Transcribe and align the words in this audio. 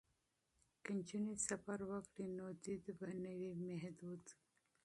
که 0.83 0.89
نجونې 0.97 1.33
سفر 1.47 1.79
وکړي 1.89 2.25
نو 2.37 2.45
دید 2.63 2.83
به 2.99 3.09
نه 3.23 3.31
وي 3.39 3.51
محدود. 3.65 4.23